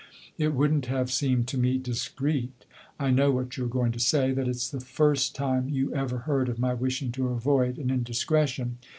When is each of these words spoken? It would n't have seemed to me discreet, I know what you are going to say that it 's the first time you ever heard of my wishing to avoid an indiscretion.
It 0.39 0.55
would 0.55 0.73
n't 0.73 0.85
have 0.87 1.11
seemed 1.11 1.47
to 1.49 1.59
me 1.59 1.77
discreet, 1.77 2.65
I 2.97 3.11
know 3.11 3.29
what 3.29 3.55
you 3.55 3.65
are 3.65 3.69
going 3.69 3.91
to 3.91 3.99
say 3.99 4.31
that 4.31 4.47
it 4.47 4.55
's 4.55 4.71
the 4.71 4.79
first 4.79 5.35
time 5.35 5.69
you 5.69 5.93
ever 5.93 6.17
heard 6.25 6.49
of 6.49 6.57
my 6.57 6.73
wishing 6.73 7.11
to 7.11 7.27
avoid 7.27 7.77
an 7.77 7.91
indiscretion. 7.91 8.79